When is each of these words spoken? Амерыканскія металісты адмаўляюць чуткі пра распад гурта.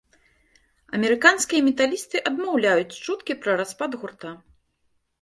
Амерыканскія 0.99 1.61
металісты 1.69 2.23
адмаўляюць 2.31 2.99
чуткі 3.05 3.33
пра 3.45 3.51
распад 3.65 3.91
гурта. 4.03 4.29